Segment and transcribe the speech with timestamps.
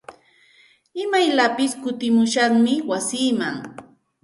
[1.03, 3.55] Imayllapis kutimushaqmi wasiiman.